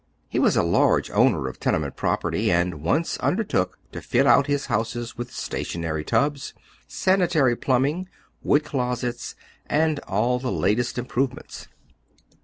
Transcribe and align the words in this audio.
He 0.27 0.39
was 0.39 0.57
a 0.57 0.63
large 0.63 1.11
owner 1.11 1.47
of 1.47 1.59
tenement 1.59 1.95
property, 1.95 2.51
and 2.51 2.81
once 2.81 3.19
undertook 3.19 3.77
to 3.91 4.01
fit 4.01 4.25
out 4.25 4.47
his 4.47 4.65
houses 4.65 5.15
with 5.15 5.31
stationary 5.31 6.03
tubs, 6.03 6.55
sanitary 6.87 7.55
plumbing, 7.55 8.09
wood 8.41 8.63
closete, 8.63 9.35
and 9.67 9.99
all 10.07 10.39
the 10.39 10.51
latest 10.51 10.97
improvements. 10.97 11.67